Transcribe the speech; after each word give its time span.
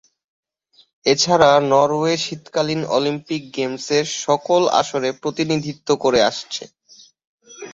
এছাড়া 1.05 1.49
নরওয়ে 1.71 2.13
শীতকালীন 2.17 2.81
অলিম্পিক 2.91 3.41
গেমসের 3.55 4.05
সকল 4.21 4.61
আসরে 4.81 5.09
প্রতিনিধিত্ব 5.21 5.89
করে 6.03 6.19
আসছে। 6.29 6.63